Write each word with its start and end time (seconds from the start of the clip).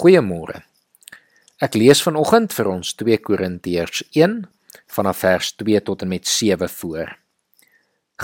Goeiemôre. 0.00 0.62
Ek 1.60 1.74
lees 1.76 2.00
vanoggend 2.00 2.54
vir 2.56 2.68
ons 2.70 2.94
2 2.96 3.18
Korintiërs 3.20 4.00
1 4.16 4.38
vanaf 4.94 5.18
vers 5.20 5.50
2 5.60 5.82
tot 5.84 6.06
en 6.06 6.08
met 6.08 6.24
7 6.24 6.70
voor. 6.72 7.10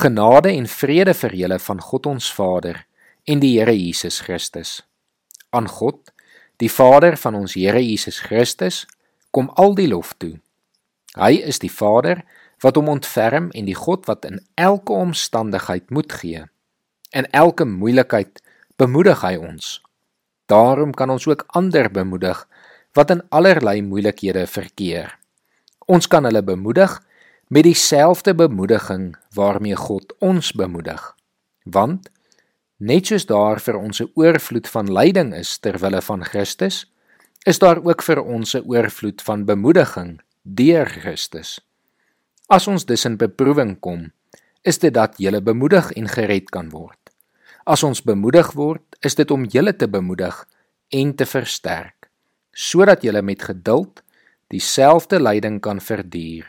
Genade 0.01 0.55
en 0.57 0.71
vrede 0.73 1.13
vir 1.13 1.37
julle 1.43 1.59
van 1.61 1.83
God 1.85 2.09
ons 2.15 2.31
Vader 2.33 2.81
en 3.29 3.45
die 3.45 3.53
Here 3.59 3.77
Jesus 3.77 4.23
Christus. 4.25 4.87
Aan 5.53 5.69
God, 5.69 6.01
die 6.65 6.73
Vader 6.73 7.19
van 7.21 7.37
ons 7.43 7.59
Here 7.61 7.85
Jesus 7.85 8.23
Christus, 8.25 8.87
kom 9.29 9.53
al 9.61 9.77
die 9.77 9.91
lof 9.93 10.17
toe. 10.17 10.39
Hy 11.21 11.43
is 11.45 11.61
die 11.61 11.73
Vader 11.73 12.25
wat 12.65 12.81
hom 12.81 12.89
ontferm 12.89 13.53
en 13.53 13.69
die 13.69 13.77
God 13.77 14.09
wat 14.09 14.25
in 14.25 14.41
elke 14.57 14.97
omstandigheid 14.97 15.93
moed 15.93 16.23
gee. 16.25 16.49
In 17.13 17.29
elke 17.37 17.69
moeilikheid 17.69 18.41
bemoedig 18.81 19.21
hy 19.29 19.37
ons. 19.37 19.77
Daarom 20.47 20.95
kan 20.95 21.11
ons 21.11 21.27
ook 21.27 21.45
ander 21.47 21.91
bemoedig 21.91 22.49
wat 22.93 23.11
in 23.11 23.23
allerlei 23.29 23.83
moeilikhede 23.83 24.47
verkeer. 24.47 25.19
Ons 25.87 26.07
kan 26.07 26.25
hulle 26.25 26.43
bemoedig 26.43 27.03
met 27.49 27.63
dieselfde 27.63 28.35
bemoediging 28.35 29.15
waarmee 29.35 29.77
God 29.77 30.15
ons 30.19 30.53
bemoedig. 30.53 31.15
Want 31.65 32.11
net 32.77 33.07
soos 33.07 33.27
daar 33.27 33.61
vir 33.61 33.77
ons 33.79 34.01
'n 34.01 34.11
oorvloed 34.15 34.69
van 34.69 34.93
lyding 34.93 35.35
is 35.35 35.59
ter 35.59 35.79
wille 35.79 36.03
van 36.03 36.25
Christus, 36.25 36.87
is 37.47 37.59
daar 37.59 37.85
ook 37.85 38.03
vir 38.03 38.23
ons 38.23 38.55
'n 38.55 38.67
oorvloed 38.67 39.23
van 39.23 39.45
bemoediging 39.45 40.21
deur 40.43 40.87
Christus. 40.87 41.61
As 42.47 42.67
ons 42.67 42.85
dus 42.85 43.05
in 43.05 43.17
beproewing 43.17 43.81
kom, 43.81 44.13
is 44.63 44.79
dit 44.79 44.95
dat 44.95 45.15
jy 45.19 45.41
bemoedig 45.43 45.93
en 45.93 46.09
gered 46.09 46.51
kan 46.51 46.71
word. 46.71 47.06
As 47.67 47.83
ons 47.83 47.99
bemoedig 48.07 48.53
word, 48.55 48.85
is 49.03 49.19
dit 49.19 49.31
om 49.35 49.45
julle 49.51 49.73
te 49.75 49.89
bemoedig 49.91 50.37
en 50.95 51.15
te 51.19 51.27
versterk, 51.27 52.07
sodat 52.55 53.03
julle 53.03 53.23
met 53.27 53.43
geduld 53.43 54.05
dieselfde 54.55 55.19
lyding 55.19 55.59
kan 55.61 55.83
verduur 55.83 56.47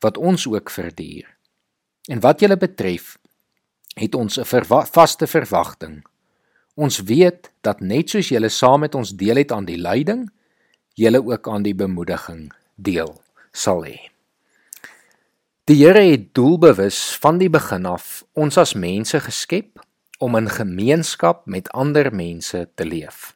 wat 0.00 0.16
ons 0.16 0.46
ook 0.46 0.70
verduur. 0.70 1.26
En 2.08 2.22
wat 2.22 2.40
julle 2.40 2.56
betref, 2.56 3.18
het 3.98 4.14
ons 4.14 4.38
'n 4.38 4.44
verwa 4.44 4.86
vaste 4.86 5.26
verwagting. 5.26 6.06
Ons 6.74 7.02
weet 7.02 7.50
dat 7.60 7.80
net 7.80 8.10
soos 8.10 8.28
julle 8.28 8.48
saam 8.48 8.80
met 8.80 8.94
ons 8.94 9.10
deel 9.10 9.36
het 9.36 9.52
aan 9.52 9.64
die 9.64 9.76
lyding, 9.78 10.30
julle 10.94 11.20
ook 11.24 11.48
aan 11.48 11.62
die 11.62 11.74
bemoediging 11.74 12.52
deel 12.76 13.20
sal 13.52 13.84
hê. 13.84 14.10
Die 15.64 15.84
Here 15.84 16.00
het 16.00 16.34
doelbewus 16.34 17.16
van 17.16 17.38
die 17.38 17.50
begin 17.50 17.86
af 17.86 18.24
ons 18.32 18.56
as 18.56 18.74
mense 18.74 19.20
geskep 19.20 19.80
om 20.20 20.36
in 20.36 20.50
gemeenskap 20.52 21.46
met 21.46 21.70
ander 21.72 22.10
mense 22.14 22.68
te 22.74 22.84
leef. 22.84 23.32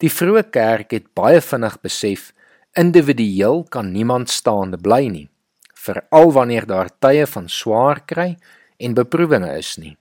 Die 0.00 0.12
vroeë 0.12 0.46
kerk 0.52 0.92
het 0.96 1.08
baie 1.16 1.40
vinnig 1.40 1.80
besef 1.80 2.30
individueel 2.78 3.64
kan 3.72 3.90
niemand 3.92 4.30
staande 4.30 4.78
bly 4.78 5.08
nie, 5.08 5.26
veral 5.74 6.32
wanneer 6.36 6.68
daar 6.68 6.92
tye 7.02 7.26
van 7.26 7.48
swaar 7.48 8.04
kry 8.04 8.34
en 8.78 8.94
beproewinge 8.94 9.50
is 9.58 9.74
nie. 9.80 9.96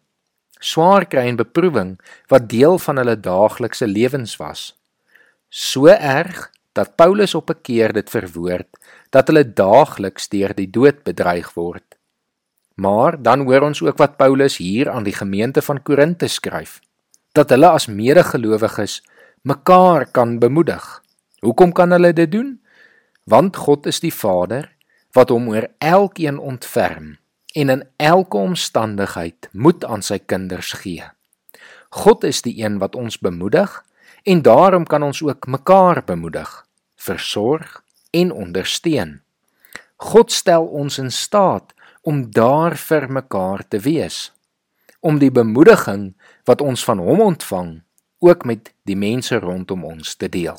Swaar 0.59 1.07
kry 1.07 1.25
en 1.31 1.39
beproewing 1.39 1.95
wat 2.31 2.49
deel 2.51 2.77
van 2.83 2.99
hulle 2.99 3.15
daaglikse 3.15 3.87
lewens 3.87 4.35
was. 4.39 4.73
So 5.49 5.87
erg 5.87 6.49
dat 6.77 6.95
Paulus 6.95 7.35
op 7.35 7.49
'n 7.49 7.61
keer 7.61 7.93
dit 7.93 8.09
verwoord 8.09 8.69
dat 9.09 9.27
hulle 9.27 9.53
daagliks 9.53 10.27
deur 10.29 10.53
die 10.53 10.69
dood 10.69 11.03
bedreig 11.03 11.53
word. 11.53 11.88
Maar 12.79 13.17
dan 13.21 13.43
hoor 13.43 13.67
ons 13.67 13.81
ook 13.83 13.97
wat 13.99 14.15
Paulus 14.15 14.57
hier 14.57 14.89
aan 14.89 15.03
die 15.03 15.15
gemeente 15.15 15.61
van 15.61 15.81
Korinte 15.83 16.27
skryf, 16.27 16.79
dat 17.35 17.51
hulle 17.51 17.67
as 17.75 17.89
medegelowiges 17.91 19.01
mekaar 19.41 20.05
kan 20.11 20.37
bemoedig. 20.39 20.85
Hoekom 21.43 21.71
kan 21.75 21.91
hulle 21.91 22.13
dit 22.13 22.31
doen? 22.31 22.59
Want 23.23 23.55
God 23.55 23.85
is 23.85 23.99
die 23.99 24.13
Vader 24.13 24.71
wat 25.11 25.29
hom 25.33 25.49
oor 25.51 25.67
elkeen 25.77 26.39
ontferm 26.39 27.17
en 27.57 27.69
in 27.69 27.83
elke 27.97 28.37
omstandigheid 28.37 29.49
moed 29.51 29.85
aan 29.85 30.05
sy 30.05 30.19
kinders 30.19 30.71
gee. 30.79 31.03
God 31.89 32.23
is 32.23 32.43
die 32.45 32.61
een 32.61 32.77
wat 32.79 32.95
ons 32.95 33.17
bemoedig 33.19 33.73
en 34.23 34.41
daarom 34.45 34.85
kan 34.85 35.03
ons 35.03 35.23
ook 35.25 35.47
mekaar 35.47 36.03
bemoedig, 36.05 36.47
versorg 36.95 37.81
en 38.11 38.31
ondersteun. 38.31 39.19
God 39.99 40.31
stel 40.31 40.65
ons 40.65 40.99
in 41.01 41.11
staat 41.11 41.73
om 42.01 42.31
daar 42.31 42.77
vir 42.77 43.09
mekaar 43.11 43.67
te 43.67 43.79
wees 43.79 44.29
om 44.99 45.19
die 45.19 45.31
bemoediging 45.31 46.13
wat 46.47 46.61
ons 46.61 46.83
van 46.83 46.99
hom 46.99 47.21
ontvang 47.23 47.69
ook 48.19 48.45
met 48.45 48.71
die 48.83 48.97
mense 48.99 49.37
rondom 49.39 49.85
ons 49.87 50.15
te 50.19 50.27
deel. 50.29 50.57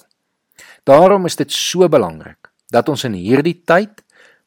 Daarom 0.89 1.27
is 1.29 1.37
dit 1.37 1.53
so 1.53 1.89
belangrik 1.89 2.49
dat 2.73 2.89
ons 2.89 3.05
in 3.05 3.17
hierdie 3.19 3.59
tyd 3.69 4.00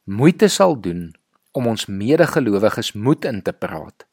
moeite 0.03 0.49
sal 0.49 0.75
doen 0.81 1.11
om 1.53 1.67
ons 1.69 1.85
medegelowiges 1.85 2.93
moed 2.97 3.25
in 3.29 3.41
te 3.45 3.53
praat, 3.53 4.05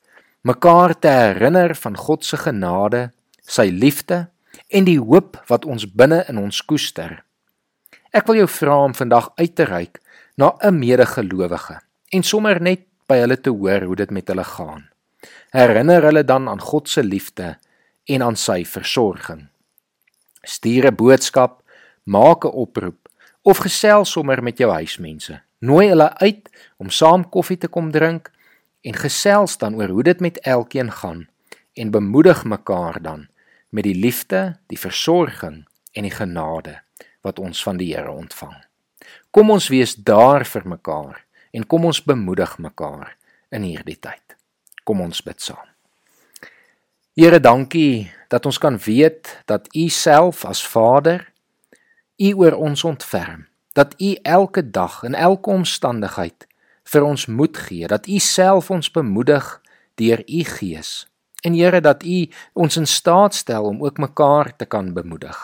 mekaar 0.44 0.92
te 0.98 1.08
herinner 1.08 1.74
van 1.74 1.96
God 1.96 2.24
se 2.24 2.36
genade, 2.36 3.08
sy 3.40 3.70
liefde 3.72 4.26
en 4.68 4.84
die 4.84 5.00
hoop 5.00 5.40
wat 5.48 5.64
ons 5.64 5.88
binne 5.88 6.22
in 6.28 6.38
ons 6.38 6.60
koester. 6.60 7.22
Ek 8.12 8.26
wil 8.28 8.42
jou 8.42 8.50
vra 8.50 8.76
om 8.84 8.94
vandag 8.94 9.30
uit 9.40 9.54
te 9.56 9.64
reik 9.64 10.00
na 10.36 10.52
'n 10.60 10.78
medegelowige 10.78 11.80
en 12.10 12.22
sommer 12.26 12.58
net 12.62 12.86
by 13.10 13.20
hulle 13.22 13.38
te 13.38 13.52
hoor 13.54 13.86
hoe 13.86 13.96
dit 14.02 14.10
met 14.10 14.28
hulle 14.30 14.44
gaan. 14.46 14.86
Herinner 15.54 16.02
hulle 16.08 16.24
dan 16.26 16.48
aan 16.48 16.62
God 16.62 16.88
se 16.88 17.02
liefde 17.02 17.56
en 18.10 18.22
aan 18.22 18.38
sy 18.38 18.64
versorging. 18.64 19.48
Stuur 20.42 20.90
'n 20.90 20.96
boodskap, 20.96 21.62
maak 22.04 22.44
'n 22.44 22.54
oproep 22.64 23.08
of 23.42 23.58
gesels 23.58 24.10
sommer 24.10 24.42
met 24.42 24.58
jou 24.58 24.70
huismense. 24.70 25.40
Nooi 25.58 25.88
hulle 25.88 26.18
uit 26.18 26.48
om 26.78 26.90
saam 26.90 27.28
koffie 27.28 27.58
te 27.58 27.68
kom 27.68 27.90
drink 27.90 28.30
en 28.82 28.94
gesels 28.94 29.58
dan 29.58 29.74
oor 29.74 29.88
hoe 29.88 30.02
dit 30.02 30.20
met 30.20 30.38
elkeen 30.38 30.90
gaan 30.90 31.28
en 31.74 31.90
bemoedig 31.90 32.44
mekaar 32.44 33.02
dan 33.02 33.28
met 33.68 33.84
die 33.84 33.94
liefde, 33.94 34.58
die 34.66 34.78
versorging 34.78 35.66
en 35.92 36.02
die 36.02 36.14
genade 36.14 36.80
wat 37.22 37.38
ons 37.38 37.62
van 37.62 37.76
die 37.76 37.94
Here 37.94 38.10
ontvang. 38.10 38.56
Kom 39.30 39.50
ons 39.50 39.68
wees 39.68 39.94
daar 39.94 40.44
vir 40.44 40.68
mekaar 40.68 41.24
en 41.50 41.66
kom 41.66 41.84
ons 41.84 42.02
bemoedig 42.02 42.58
mekaar 42.58 43.16
in 43.50 43.66
hierdie 43.66 43.98
tyd. 43.98 44.36
Kom 44.84 45.02
ons 45.02 45.22
bid 45.22 45.40
saam. 45.42 45.66
Here, 47.18 47.40
dankie 47.42 48.10
dat 48.30 48.46
ons 48.46 48.58
kan 48.62 48.78
weet 48.78 49.32
dat 49.50 49.66
U 49.76 49.88
self 49.88 50.44
as 50.46 50.62
Vader 50.66 51.26
U 52.20 52.32
oor 52.42 52.54
ons 52.54 52.84
ontferm, 52.84 53.46
dat 53.72 53.94
U 53.98 54.14
elke 54.22 54.62
dag 54.70 55.02
in 55.02 55.14
elke 55.14 55.50
omstandigheid 55.50 56.46
vir 56.92 57.04
ons 57.06 57.26
moed 57.26 57.56
gee, 57.56 57.88
dat 57.88 58.06
U 58.06 58.18
self 58.18 58.70
ons 58.70 58.90
bemoedig 58.92 59.46
deur 60.00 60.22
U 60.26 60.44
Gees. 60.44 61.06
En 61.42 61.56
Here, 61.56 61.80
dat 61.80 62.04
U 62.04 62.26
ons 62.54 62.76
in 62.76 62.86
staat 62.86 63.34
stel 63.34 63.64
om 63.64 63.82
ook 63.84 63.98
mekaar 63.98 64.52
te 64.56 64.64
kan 64.64 64.92
bemoedig. 64.94 65.36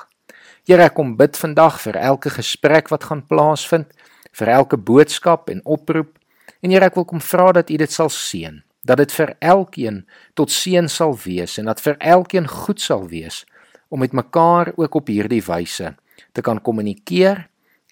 Here, 0.67 0.87
ek 0.89 0.97
kom 0.99 1.17
bid 1.17 1.37
vandag 1.39 1.81
vir 1.83 1.97
elke 1.99 2.31
gesprek 2.31 2.91
wat 2.93 3.09
gaan 3.11 3.25
plaasvind, 3.27 3.91
vir 4.37 4.53
elke 4.53 4.77
boodskap 4.77 5.51
en 5.51 5.61
oproep. 5.65 6.17
En 6.61 6.73
Here, 6.73 6.89
ek 6.89 6.97
wil 6.99 7.07
kom 7.09 7.21
vra 7.23 7.53
dat 7.57 7.71
U 7.71 7.77
dit 7.81 7.93
sal 7.93 8.11
seën, 8.13 8.61
dat 8.87 9.01
dit 9.01 9.13
vir 9.13 9.35
elkeen 9.41 10.05
tot 10.39 10.53
seën 10.53 10.89
sal 10.89 11.17
wees 11.25 11.59
en 11.59 11.71
dat 11.71 11.83
vir 11.83 11.97
elkeen 12.01 12.49
goed 12.49 12.81
sal 12.81 13.07
wees 13.11 13.45
om 13.89 14.03
met 14.03 14.13
mekaar 14.17 14.73
ook 14.77 14.99
op 14.99 15.11
hierdie 15.13 15.43
wyse 15.47 15.95
te 16.33 16.43
kan 16.43 16.61
kommunikeer 16.61 17.47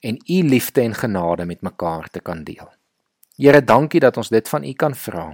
en 0.05 0.19
U 0.19 0.43
liefde 0.49 0.83
en 0.83 0.95
genade 0.95 1.47
met 1.47 1.63
mekaar 1.63 2.09
te 2.11 2.21
kan 2.21 2.45
deel. 2.45 2.69
Here, 3.37 3.65
dankie 3.65 4.01
dat 4.01 4.17
ons 4.17 4.29
dit 4.29 4.49
van 4.49 4.65
U 4.65 4.73
kan 4.73 4.95
vra 4.95 5.33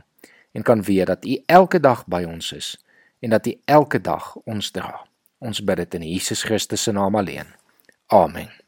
en 0.53 0.63
kan 0.63 0.83
weet 0.83 1.07
dat 1.07 1.25
U 1.25 1.37
elke 1.47 1.81
dag 1.81 2.07
by 2.07 2.25
ons 2.29 2.53
is 2.53 2.77
en 3.21 3.31
dat 3.31 3.47
U 3.47 3.55
elke 3.65 4.01
dag 4.01 4.37
ons 4.45 4.71
dra. 4.71 5.05
Ons 5.41 5.65
bid 5.65 5.77
dit 5.77 6.01
in 6.01 6.09
Jesus 6.15 6.45
Christus 6.45 6.83
se 6.83 6.93
naam 6.93 7.17
alleen. 7.17 7.49
Amen. 8.13 8.60